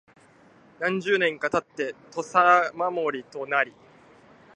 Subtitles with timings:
[0.79, 2.35] 何十年か経ってから土佐
[2.73, 3.73] 守（いまの高知県知事）となり、